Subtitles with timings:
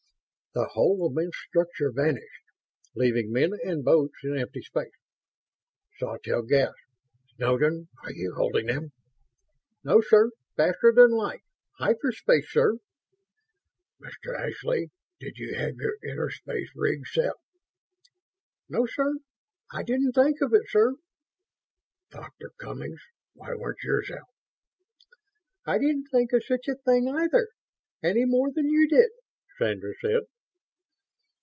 [0.53, 2.43] The whole immense structure vanished,
[2.93, 4.91] leaving men and boats in empty space.
[5.97, 6.75] Sawtelle gasped.
[7.37, 7.87] "Snowden!
[8.03, 8.91] Are you holding 'em?"
[9.85, 10.29] "No, sir.
[10.57, 11.39] Faster than light;
[11.77, 12.73] hyperspace, sir."
[14.01, 14.37] "Mr.
[14.37, 14.91] Ashby,
[15.21, 17.35] did you have your interspace rigs set?"
[18.67, 19.19] "No, sir.
[19.71, 20.95] I didn't think of it, sir."
[22.09, 22.99] "Doctor Cummings,
[23.35, 24.27] why weren't yours out?"
[25.65, 27.47] "I didn't think of such a thing, either
[28.03, 29.11] any more than you did,"
[29.57, 30.23] Sandra said.